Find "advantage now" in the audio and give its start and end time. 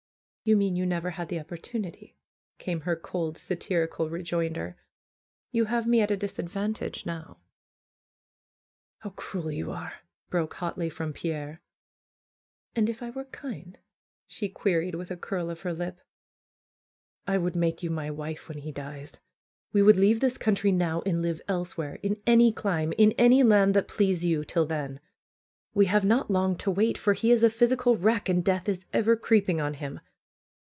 6.39-7.37